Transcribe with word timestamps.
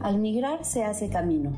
Al 0.00 0.18
migrar 0.18 0.64
se 0.64 0.84
hace 0.84 1.08
camino. 1.08 1.52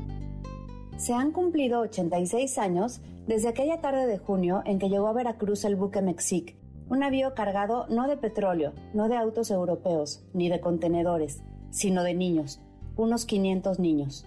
Se 0.97 1.13
han 1.13 1.31
cumplido 1.31 1.81
86 1.81 2.57
años 2.57 3.01
desde 3.27 3.49
aquella 3.49 3.81
tarde 3.81 4.07
de 4.07 4.17
junio 4.17 4.61
en 4.65 4.79
que 4.79 4.89
llegó 4.89 5.07
a 5.07 5.13
Veracruz 5.13 5.65
el 5.65 5.75
buque 5.75 6.01
Mexic, 6.01 6.55
un 6.89 6.99
navío 6.99 7.35
cargado 7.35 7.85
no 7.89 8.07
de 8.07 8.17
petróleo, 8.17 8.73
no 8.93 9.07
de 9.07 9.15
autos 9.15 9.51
europeos, 9.51 10.23
ni 10.33 10.49
de 10.49 10.59
contenedores, 10.59 11.43
sino 11.69 12.03
de 12.03 12.15
niños, 12.15 12.61
unos 12.95 13.25
500 13.25 13.79
niños. 13.79 14.25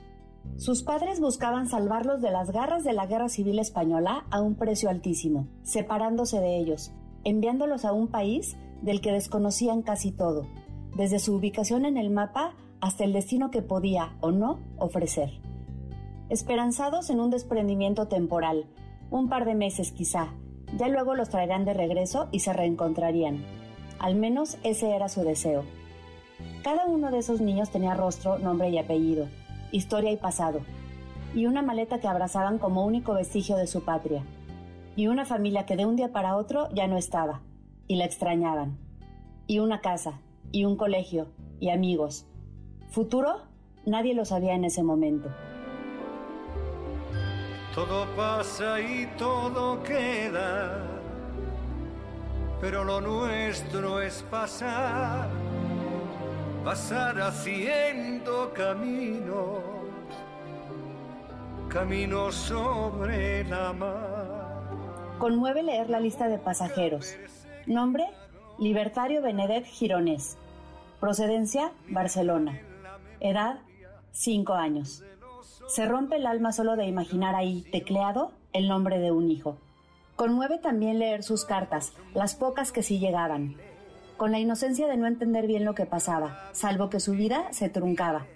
Sus 0.57 0.83
padres 0.83 1.21
buscaban 1.21 1.69
salvarlos 1.69 2.21
de 2.21 2.31
las 2.31 2.51
garras 2.51 2.85
de 2.85 2.93
la 2.93 3.07
Guerra 3.07 3.29
Civil 3.29 3.59
Española 3.59 4.27
a 4.31 4.41
un 4.41 4.55
precio 4.55 4.91
altísimo, 4.91 5.49
separándose 5.63 6.41
de 6.41 6.59
ellos, 6.59 6.93
enviándolos 7.25 7.85
a 7.85 7.93
un 7.93 8.09
país 8.09 8.57
del 8.83 9.01
que 9.01 9.13
desconocían 9.13 9.83
casi 9.83 10.13
todo, 10.13 10.47
desde 10.97 11.19
su 11.19 11.35
ubicación 11.35 11.85
en 11.85 11.97
el 11.97 12.11
mapa 12.11 12.55
hasta 12.83 13.05
el 13.05 13.13
destino 13.13 13.53
que 13.53 13.63
podía 13.63 14.13
o 14.21 14.33
no 14.33 14.59
ofrecer. 14.77 15.31
Esperanzados 16.29 17.11
en 17.11 17.21
un 17.21 17.31
desprendimiento 17.31 18.09
temporal, 18.09 18.67
un 19.09 19.29
par 19.29 19.45
de 19.45 19.55
meses 19.55 19.93
quizá, 19.93 20.35
ya 20.77 20.89
luego 20.89 21.15
los 21.15 21.29
traerán 21.29 21.65
de 21.65 21.75
regreso 21.75 22.29
y 22.33 22.41
se 22.41 22.53
reencontrarían. 22.53 23.45
Al 24.01 24.17
menos 24.17 24.59
ese 24.65 24.97
era 24.97 25.09
su 25.09 25.23
deseo. 25.23 25.63
Cada 26.65 26.87
uno 26.87 27.13
de 27.13 27.19
esos 27.19 27.41
niños 27.41 27.71
tenía 27.71 27.95
rostro, 27.95 28.39
nombre 28.41 28.69
y 28.71 28.79
apellido, 28.79 29.29
historia 29.71 30.11
y 30.11 30.17
pasado, 30.17 30.61
y 31.37 31.47
una 31.47 31.63
maleta 31.63 32.01
que 32.01 32.09
abrazaban 32.09 32.59
como 32.59 32.85
único 32.85 33.15
vestigio 33.15 33.55
de 33.57 33.69
su 33.69 33.85
patria, 33.85 34.25
y 34.97 35.07
una 35.07 35.25
familia 35.25 35.67
que 35.67 35.77
de 35.77 35.87
un 35.87 35.95
día 35.95 36.11
para 36.11 36.37
otro 36.37 36.69
ya 36.75 36.89
no 36.89 36.97
estaba, 36.97 37.43
y 37.87 37.95
la 37.95 38.07
extrañaban, 38.07 38.77
y 39.47 39.61
una 39.61 39.81
casa, 39.81 40.21
y 40.51 40.65
un 40.65 40.77
colegio, 40.77 41.29
y 41.61 41.69
amigos. 41.69 42.27
Futuro, 42.93 43.41
nadie 43.85 44.15
lo 44.15 44.25
sabía 44.25 44.55
en 44.55 44.65
ese 44.65 44.85
momento. 44.85 45.29
Todo 47.75 48.07
pasa 48.15 48.81
y 48.81 49.07
todo 49.19 49.83
queda, 49.83 50.87
pero 52.61 52.85
lo 52.85 53.01
nuestro 53.01 54.01
es 54.01 54.23
pasar 54.31 55.29
pasar 56.65 57.21
haciendo 57.21 58.53
caminos, 58.55 59.59
caminos 61.69 62.35
sobre 62.35 63.45
la 63.45 63.73
mar. 63.73 64.69
Conmueve 65.19 65.63
leer 65.63 65.91
la 65.91 66.01
lista 66.01 66.29
de 66.29 66.39
pasajeros. 66.39 67.17
Nombre, 67.67 68.07
Libertario 68.59 69.23
Benedet 69.23 69.65
Gironés. 69.65 70.37
Procedencia, 71.01 71.73
Barcelona. 71.89 72.61
Edad, 73.23 73.61
5 74.11 74.53
años. 74.53 75.03
Se 75.69 75.87
rompe 75.87 76.17
el 76.17 76.27
alma 76.27 76.53
solo 76.53 76.77
de 76.77 76.87
imaginar 76.87 77.35
ahí, 77.35 77.65
tecleado, 77.73 78.33
el 78.53 78.69
nombre 78.69 78.99
de 78.99 79.13
un 79.13 79.31
hijo. 79.31 79.57
Conmueve 80.17 80.59
también 80.59 80.99
leer 80.99 81.23
sus 81.23 81.45
cartas, 81.45 81.95
las 82.15 82.35
pocas 82.35 82.73
que 82.73 82.83
sí 82.83 82.99
llegaban 82.99 83.57
con 84.23 84.31
la 84.31 84.39
inocencia 84.39 84.87
de 84.87 84.97
no 84.97 85.09
entender 85.09 85.49
bien 85.49 85.65
lo 85.65 85.75
que 85.75 85.85
pasaba, 85.85 86.49
salvo 86.53 86.91
que 86.91 87.01
su 87.01 87.11
vida 87.11 87.53
se 87.53 87.69
truncaba, 87.69 88.27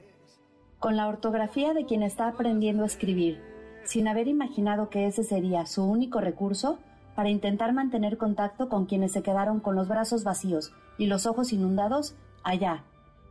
con 0.81 0.97
la 0.97 1.07
ortografía 1.07 1.75
de 1.75 1.87
quien 1.87 2.03
está 2.03 2.27
aprendiendo 2.27 2.83
a 2.83 2.87
escribir, 2.87 3.41
sin 3.85 4.09
haber 4.09 4.27
imaginado 4.27 4.91
que 4.91 5.07
ese 5.07 5.23
sería 5.23 5.65
su 5.67 5.85
único 5.85 6.21
recurso 6.21 6.81
para 7.15 7.29
intentar 7.29 7.73
mantener 7.73 8.19
contacto 8.19 8.69
con 8.69 8.87
quienes 8.87 9.13
se 9.13 9.23
quedaron 9.23 9.61
con 9.61 9.77
los 9.77 9.87
brazos 9.87 10.25
vacíos 10.25 10.73
y 10.99 11.07
los 11.07 11.25
ojos 11.25 11.53
inundados 11.53 12.17
allá, 12.43 12.83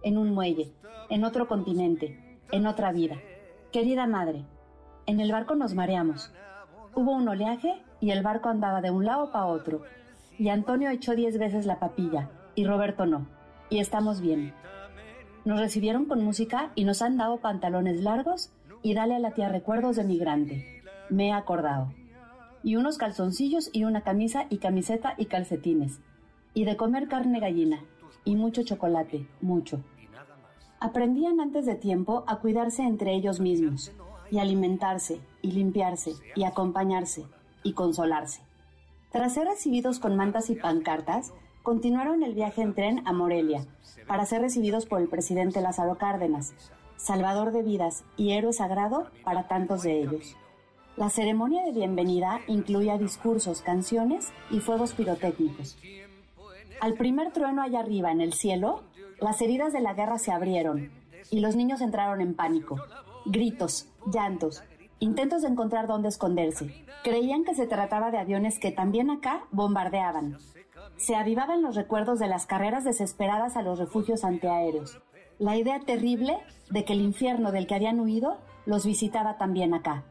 en 0.03 0.17
un 0.17 0.33
muelle, 0.33 0.71
en 1.09 1.23
otro 1.23 1.47
continente, 1.47 2.39
en 2.51 2.67
otra 2.67 2.91
vida. 2.91 3.17
Querida 3.71 4.07
madre, 4.07 4.45
en 5.05 5.19
el 5.19 5.31
barco 5.31 5.55
nos 5.55 5.73
mareamos. 5.73 6.31
Hubo 6.93 7.11
un 7.11 7.27
oleaje 7.27 7.81
y 7.99 8.11
el 8.11 8.23
barco 8.23 8.49
andaba 8.49 8.81
de 8.81 8.91
un 8.91 9.05
lado 9.05 9.31
para 9.31 9.45
otro, 9.45 9.83
y 10.37 10.49
Antonio 10.49 10.89
echó 10.89 11.15
diez 11.15 11.37
veces 11.37 11.65
la 11.65 11.79
papilla, 11.79 12.29
y 12.55 12.65
Roberto 12.65 13.05
no, 13.05 13.27
y 13.69 13.79
estamos 13.79 14.21
bien. 14.21 14.53
Nos 15.45 15.59
recibieron 15.59 16.05
con 16.05 16.23
música 16.23 16.71
y 16.73 16.85
nos 16.85 17.03
han 17.03 17.17
dado 17.17 17.37
pantalones 17.37 18.01
largos 18.01 18.49
y 18.81 18.95
dale 18.95 19.15
a 19.15 19.19
la 19.19 19.31
tía 19.31 19.47
recuerdos 19.47 19.95
de 19.95 20.03
migrante. 20.03 20.81
Me 21.09 21.27
he 21.27 21.31
acordado. 21.31 21.93
Y 22.63 22.77
unos 22.77 22.97
calzoncillos 22.97 23.69
y 23.71 23.83
una 23.83 24.01
camisa 24.01 24.47
y 24.49 24.57
camiseta 24.57 25.13
y 25.17 25.25
calcetines. 25.25 25.99
Y 26.55 26.65
de 26.65 26.77
comer 26.77 27.07
carne 27.07 27.39
gallina. 27.39 27.83
Y 28.23 28.35
mucho 28.35 28.63
chocolate, 28.63 29.27
mucho. 29.41 29.81
Aprendían 30.79 31.39
antes 31.39 31.65
de 31.65 31.75
tiempo 31.75 32.23
a 32.27 32.37
cuidarse 32.37 32.83
entre 32.83 33.13
ellos 33.13 33.39
mismos, 33.39 33.91
y 34.31 34.39
alimentarse, 34.39 35.19
y 35.41 35.51
limpiarse, 35.51 36.13
y 36.35 36.43
acompañarse, 36.43 37.25
y 37.63 37.73
consolarse. 37.73 38.41
Tras 39.11 39.33
ser 39.33 39.47
recibidos 39.47 39.99
con 39.99 40.15
mantas 40.15 40.49
y 40.49 40.55
pancartas, 40.55 41.33
continuaron 41.63 42.21
el 42.21 42.33
viaje 42.33 42.61
en 42.61 42.73
tren 42.75 43.01
a 43.05 43.13
Morelia 43.13 43.65
para 44.07 44.25
ser 44.25 44.41
recibidos 44.41 44.85
por 44.85 45.01
el 45.01 45.07
presidente 45.07 45.61
Lázaro 45.61 45.97
Cárdenas, 45.97 46.53
salvador 46.97 47.51
de 47.51 47.63
vidas 47.63 48.03
y 48.17 48.31
héroe 48.31 48.53
sagrado 48.53 49.09
para 49.23 49.47
tantos 49.47 49.83
de 49.83 50.01
ellos. 50.01 50.35
La 50.97 51.09
ceremonia 51.09 51.63
de 51.65 51.71
bienvenida 51.71 52.39
incluía 52.47 52.97
discursos, 52.97 53.61
canciones 53.61 54.31
y 54.49 54.59
fuegos 54.59 54.93
pirotécnicos. 54.93 55.77
Al 56.81 56.93
primer 56.93 57.31
trueno 57.31 57.61
allá 57.61 57.79
arriba 57.79 58.11
en 58.11 58.21
el 58.21 58.33
cielo, 58.33 58.83
las 59.19 59.41
heridas 59.41 59.73
de 59.73 59.81
la 59.81 59.93
guerra 59.93 60.19
se 60.19 60.31
abrieron 60.31 60.91
y 61.31 61.39
los 61.39 61.55
niños 61.55 61.81
entraron 61.81 62.21
en 62.21 62.35
pánico. 62.35 62.77
Gritos, 63.25 63.87
llantos, 64.05 64.63
intentos 64.99 65.41
de 65.41 65.49
encontrar 65.49 65.87
dónde 65.87 66.09
esconderse. 66.09 66.85
Creían 67.03 67.43
que 67.43 67.55
se 67.55 67.67
trataba 67.67 68.11
de 68.11 68.17
aviones 68.17 68.59
que 68.59 68.71
también 68.71 69.09
acá 69.09 69.45
bombardeaban 69.51 70.37
se 70.97 71.15
avivaban 71.15 71.61
los 71.61 71.75
recuerdos 71.75 72.19
de 72.19 72.27
las 72.27 72.45
carreras 72.45 72.83
desesperadas 72.83 73.57
a 73.57 73.61
los 73.61 73.79
refugios 73.79 74.23
antiaéreos. 74.23 74.99
La 75.39 75.57
idea 75.57 75.79
terrible 75.81 76.37
de 76.69 76.85
que 76.85 76.93
el 76.93 77.01
infierno 77.01 77.51
del 77.51 77.67
que 77.67 77.75
habían 77.75 77.99
huido 77.99 78.37
los 78.65 78.85
visitaba 78.85 79.37
también 79.37 79.73
acá. 79.73 80.03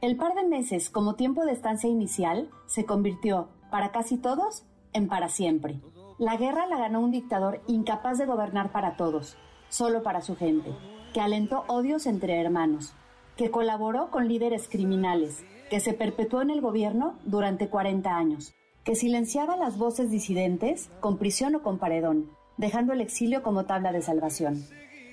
El 0.00 0.16
par 0.16 0.34
de 0.34 0.44
meses 0.44 0.88
como 0.88 1.14
tiempo 1.14 1.44
de 1.44 1.52
estancia 1.52 1.90
inicial 1.90 2.48
se 2.66 2.86
convirtió, 2.86 3.48
para 3.70 3.92
casi 3.92 4.16
todos, 4.16 4.64
en 4.92 5.08
para 5.08 5.28
siempre. 5.28 5.80
La 6.20 6.36
guerra 6.36 6.66
la 6.66 6.76
ganó 6.76 7.00
un 7.00 7.12
dictador 7.12 7.62
incapaz 7.66 8.18
de 8.18 8.26
gobernar 8.26 8.72
para 8.72 8.94
todos, 8.94 9.38
solo 9.70 10.02
para 10.02 10.20
su 10.20 10.36
gente, 10.36 10.70
que 11.14 11.22
alentó 11.22 11.64
odios 11.66 12.06
entre 12.06 12.38
hermanos, 12.38 12.92
que 13.38 13.50
colaboró 13.50 14.10
con 14.10 14.28
líderes 14.28 14.68
criminales, 14.68 15.42
que 15.70 15.80
se 15.80 15.94
perpetuó 15.94 16.42
en 16.42 16.50
el 16.50 16.60
gobierno 16.60 17.18
durante 17.24 17.70
40 17.70 18.14
años, 18.14 18.52
que 18.84 18.96
silenciaba 18.96 19.56
las 19.56 19.78
voces 19.78 20.10
disidentes 20.10 20.90
con 21.00 21.16
prisión 21.16 21.54
o 21.54 21.62
con 21.62 21.78
paredón, 21.78 22.28
dejando 22.58 22.92
el 22.92 23.00
exilio 23.00 23.42
como 23.42 23.64
tabla 23.64 23.90
de 23.90 24.02
salvación, 24.02 24.62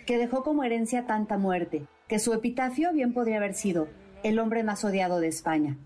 que 0.06 0.18
dejó 0.18 0.44
como 0.44 0.66
herencia 0.66 1.08
tanta 1.08 1.38
muerte, 1.38 1.88
que 2.10 2.20
su 2.20 2.34
epitafio 2.34 2.92
bien 2.92 3.14
podría 3.14 3.38
haber 3.38 3.54
sido 3.54 3.88
el 4.24 4.40
hombre 4.40 4.62
más 4.66 4.84
odiado 4.84 5.22
de 5.22 5.30
España. 5.30 5.78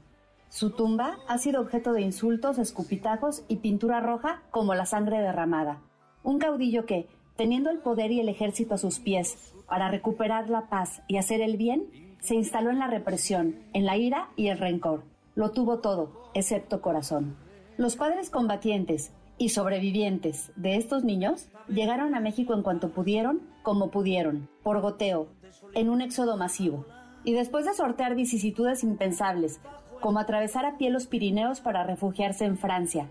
Su 0.52 0.72
tumba 0.72 1.18
ha 1.30 1.38
sido 1.38 1.62
objeto 1.62 1.94
de 1.94 2.02
insultos, 2.02 2.60
escupitajos 2.60 3.46
y 3.48 3.56
pintura 3.56 4.02
roja 4.02 4.44
como 4.52 4.76
la 4.76 4.86
sangre 4.86 5.22
derramada. 5.22 5.80
Un 6.24 6.40
caudillo 6.40 6.86
que, 6.86 7.08
teniendo 7.38 7.70
el 7.70 7.78
poder 7.78 8.12
y 8.12 8.20
el 8.20 8.28
ejército 8.28 8.74
a 8.74 8.78
sus 8.78 9.00
pies 9.00 9.54
para 9.66 9.88
recuperar 9.88 10.50
la 10.50 10.68
paz 10.68 11.04
y 11.08 11.16
hacer 11.16 11.40
el 11.40 11.56
bien, 11.56 11.86
se 12.20 12.36
instaló 12.36 12.70
en 12.70 12.80
la 12.80 12.88
represión, 12.88 13.56
en 13.72 13.86
la 13.86 13.96
ira 13.96 14.28
y 14.36 14.48
el 14.48 14.58
rencor. 14.58 15.06
Lo 15.36 15.52
tuvo 15.52 15.80
todo, 15.80 16.30
excepto 16.34 16.82
corazón. 16.82 17.38
Los 17.78 17.96
padres 17.96 18.30
combatientes 18.30 19.14
y 19.38 19.50
sobrevivientes 19.50 20.52
de 20.58 20.76
estos 20.76 21.06
niños 21.06 21.48
llegaron 21.70 22.14
a 22.14 22.20
México 22.20 22.54
en 22.54 22.62
cuanto 22.62 22.90
pudieron, 22.90 23.40
como 23.64 23.90
pudieron, 23.90 24.50
por 24.64 24.82
goteo, 24.82 25.30
en 25.76 25.90
un 25.90 26.02
éxodo 26.02 26.36
masivo. 26.36 26.86
Y 27.24 27.32
después 27.32 27.66
de 27.66 27.74
sortear 27.74 28.16
vicisitudes 28.16 28.84
impensables, 28.84 29.62
como 30.02 30.20
atravesar 30.20 30.66
a 30.66 30.78
pie 30.78 30.90
los 30.90 31.08
Pirineos 31.08 31.62
para 31.62 31.84
refugiarse 31.84 32.46
en 32.46 32.58
Francia, 32.58 33.08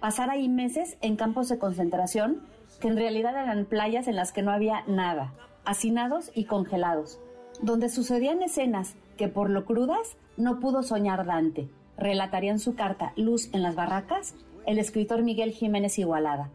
pasar 0.00 0.30
ahí 0.30 0.48
meses 0.48 0.96
en 1.00 1.16
campos 1.16 1.48
de 1.48 1.58
concentración 1.58 2.42
que 2.80 2.88
en 2.88 2.96
realidad 2.96 3.40
eran 3.40 3.66
playas 3.66 4.08
en 4.08 4.16
las 4.16 4.32
que 4.32 4.42
no 4.42 4.50
había 4.50 4.82
nada, 4.88 5.32
hacinados 5.64 6.32
y 6.34 6.44
congelados, 6.46 7.20
donde 7.62 7.88
sucedían 7.88 8.42
escenas 8.42 8.96
que 9.16 9.28
por 9.28 9.50
lo 9.50 9.64
crudas 9.64 10.16
no 10.36 10.58
pudo 10.58 10.82
soñar 10.82 11.26
Dante 11.26 11.68
relataría 12.00 12.50
en 12.50 12.58
su 12.58 12.74
carta 12.74 13.12
Luz 13.16 13.50
en 13.52 13.62
las 13.62 13.76
Barracas 13.76 14.34
el 14.66 14.78
escritor 14.78 15.22
Miguel 15.22 15.52
Jiménez 15.52 15.98
Igualada. 15.98 16.50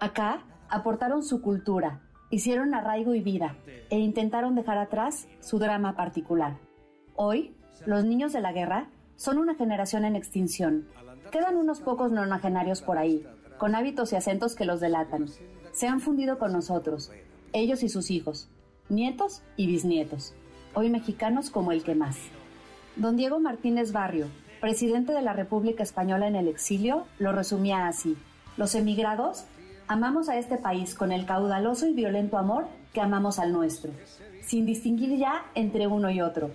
Acá 0.00 0.42
aportaron 0.68 1.22
su 1.22 1.42
cultura, 1.42 2.00
hicieron 2.30 2.74
arraigo 2.74 3.14
y 3.14 3.20
vida 3.20 3.56
e 3.90 3.98
intentaron 3.98 4.54
dejar 4.54 4.78
atrás 4.78 5.28
su 5.40 5.58
drama 5.58 5.94
particular. 5.94 6.56
Hoy, 7.14 7.54
los 7.86 8.04
niños 8.04 8.32
de 8.32 8.40
la 8.40 8.52
guerra 8.52 8.88
son 9.18 9.38
una 9.38 9.56
generación 9.56 10.04
en 10.04 10.14
extinción. 10.14 10.86
Quedan 11.32 11.56
unos 11.56 11.80
pocos 11.80 12.12
nonagenarios 12.12 12.82
por 12.82 12.98
ahí, 12.98 13.26
con 13.58 13.74
hábitos 13.74 14.12
y 14.12 14.16
acentos 14.16 14.54
que 14.54 14.64
los 14.64 14.80
delatan. 14.80 15.26
Se 15.72 15.88
han 15.88 16.00
fundido 16.00 16.38
con 16.38 16.52
nosotros, 16.52 17.10
ellos 17.52 17.82
y 17.82 17.88
sus 17.88 18.10
hijos. 18.10 18.48
nietos 18.88 19.42
y 19.56 19.66
bisnietos, 19.66 20.34
hoy 20.72 20.88
mexicanos 20.88 21.50
como 21.50 21.72
el 21.72 21.82
que 21.82 21.94
más. 21.94 22.16
Don 22.96 23.16
Diego 23.16 23.38
Martínez 23.38 23.92
Barrio, 23.92 24.28
presidente 24.62 25.12
de 25.12 25.20
la 25.20 25.34
República 25.34 25.82
Española 25.82 26.26
en 26.26 26.36
el 26.36 26.48
exilio, 26.48 27.04
lo 27.18 27.32
resumía 27.32 27.86
así. 27.86 28.16
Los 28.56 28.74
emigrados 28.74 29.44
amamos 29.88 30.28
a 30.30 30.38
este 30.38 30.56
país 30.56 30.94
con 30.94 31.12
el 31.12 31.26
caudaloso 31.26 31.86
y 31.86 31.92
violento 31.92 32.38
amor 32.38 32.66
que 32.94 33.02
amamos 33.02 33.38
al 33.38 33.52
nuestro, 33.52 33.92
sin 34.42 34.64
distinguir 34.64 35.18
ya 35.18 35.44
entre 35.54 35.86
uno 35.86 36.08
y 36.08 36.22
otro. 36.22 36.50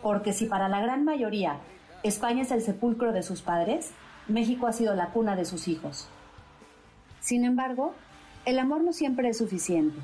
Porque 0.00 0.32
si 0.32 0.46
para 0.46 0.68
la 0.68 0.80
gran 0.80 1.04
mayoría 1.04 1.58
España 2.02 2.42
es 2.42 2.52
el 2.52 2.62
sepulcro 2.62 3.12
de 3.12 3.22
sus 3.22 3.42
padres, 3.42 3.90
México 4.28 4.66
ha 4.66 4.72
sido 4.72 4.94
la 4.94 5.10
cuna 5.10 5.34
de 5.34 5.44
sus 5.44 5.66
hijos. 5.66 6.08
Sin 7.20 7.44
embargo, 7.44 7.92
el 8.44 8.58
amor 8.58 8.82
no 8.82 8.92
siempre 8.92 9.28
es 9.28 9.38
suficiente. 9.38 9.98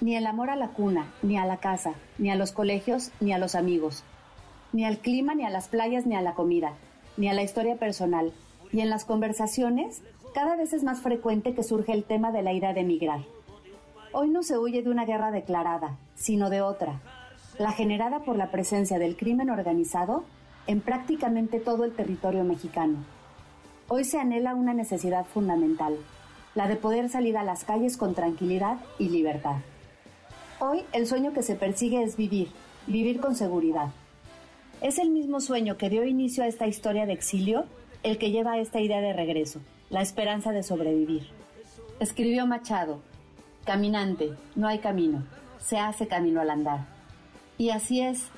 Ni 0.00 0.16
el 0.16 0.26
amor 0.26 0.50
a 0.50 0.56
la 0.56 0.68
cuna, 0.68 1.12
ni 1.22 1.36
a 1.36 1.44
la 1.44 1.56
casa, 1.56 1.94
ni 2.18 2.30
a 2.30 2.36
los 2.36 2.52
colegios, 2.52 3.10
ni 3.20 3.32
a 3.32 3.38
los 3.38 3.54
amigos, 3.54 4.04
ni 4.72 4.84
al 4.84 4.98
clima, 4.98 5.34
ni 5.34 5.44
a 5.44 5.50
las 5.50 5.68
playas, 5.68 6.06
ni 6.06 6.14
a 6.14 6.20
la 6.20 6.34
comida, 6.34 6.72
ni 7.16 7.28
a 7.28 7.32
la 7.32 7.42
historia 7.42 7.76
personal. 7.76 8.32
Y 8.72 8.80
en 8.80 8.90
las 8.90 9.04
conversaciones, 9.04 10.02
cada 10.34 10.56
vez 10.56 10.72
es 10.72 10.84
más 10.84 11.00
frecuente 11.00 11.54
que 11.54 11.62
surge 11.62 11.92
el 11.92 12.04
tema 12.04 12.32
de 12.32 12.42
la 12.42 12.52
idea 12.52 12.74
de 12.74 12.80
emigrar. 12.80 13.20
Hoy 14.12 14.30
no 14.30 14.42
se 14.42 14.58
huye 14.58 14.82
de 14.82 14.90
una 14.90 15.04
guerra 15.04 15.30
declarada, 15.30 15.96
sino 16.14 16.50
de 16.50 16.60
otra, 16.60 17.00
la 17.58 17.72
generada 17.72 18.20
por 18.20 18.36
la 18.36 18.50
presencia 18.50 18.98
del 18.98 19.16
crimen 19.16 19.50
organizado 19.50 20.24
en 20.66 20.80
prácticamente 20.80 21.60
todo 21.60 21.84
el 21.84 21.92
territorio 21.92 22.44
mexicano. 22.44 23.04
Hoy 23.88 24.04
se 24.04 24.18
anhela 24.18 24.54
una 24.54 24.72
necesidad 24.72 25.26
fundamental, 25.26 25.96
la 26.54 26.68
de 26.68 26.76
poder 26.76 27.08
salir 27.10 27.36
a 27.36 27.44
las 27.44 27.64
calles 27.64 27.96
con 27.96 28.14
tranquilidad 28.14 28.78
y 28.98 29.08
libertad. 29.08 29.56
Hoy 30.58 30.82
el 30.92 31.06
sueño 31.06 31.32
que 31.32 31.42
se 31.42 31.56
persigue 31.56 32.02
es 32.02 32.16
vivir, 32.16 32.48
vivir 32.86 33.20
con 33.20 33.34
seguridad. 33.34 33.90
Es 34.80 34.98
el 34.98 35.10
mismo 35.10 35.40
sueño 35.40 35.76
que 35.76 35.90
dio 35.90 36.04
inicio 36.04 36.44
a 36.44 36.46
esta 36.46 36.66
historia 36.66 37.06
de 37.06 37.12
exilio 37.12 37.64
el 38.02 38.18
que 38.18 38.30
lleva 38.30 38.52
a 38.52 38.58
esta 38.58 38.80
idea 38.80 39.00
de 39.00 39.12
regreso, 39.12 39.60
la 39.90 40.02
esperanza 40.02 40.52
de 40.52 40.62
sobrevivir. 40.62 41.28
Escribió 42.00 42.46
Machado, 42.46 43.00
Caminante, 43.64 44.34
no 44.56 44.68
hay 44.68 44.78
camino, 44.78 45.24
se 45.58 45.78
hace 45.78 46.06
camino 46.06 46.40
al 46.40 46.50
andar. 46.50 46.86
Y 47.56 47.70
así 47.70 48.00
es, 48.00 48.28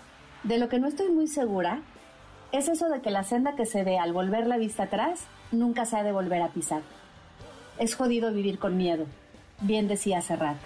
de 0.44 0.58
lo 0.58 0.68
que 0.68 0.78
no 0.78 0.86
estoy 0.86 1.10
muy 1.10 1.26
segura, 1.26 1.82
es 2.52 2.68
eso 2.68 2.88
de 2.88 3.00
que 3.00 3.10
la 3.10 3.24
senda 3.24 3.56
que 3.56 3.66
se 3.66 3.84
ve 3.84 3.98
al 3.98 4.12
volver 4.12 4.46
la 4.46 4.56
vista 4.56 4.84
atrás 4.84 5.26
nunca 5.52 5.84
se 5.84 5.96
ha 5.96 6.02
de 6.02 6.12
volver 6.12 6.42
a 6.42 6.48
pisar. 6.48 6.82
Es 7.78 7.94
jodido 7.94 8.32
vivir 8.32 8.58
con 8.58 8.76
miedo, 8.76 9.06
bien 9.60 9.88
decía 9.88 10.20
Serrat. 10.20 10.56